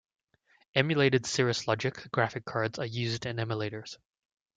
Emulated 0.73 1.27
Cirrus 1.27 1.67
Logic 1.67 1.93
graphic 2.11 2.43
cards 2.43 2.79
are 2.79 2.87
used 2.87 3.27
in 3.27 3.35
emulators. 3.35 3.97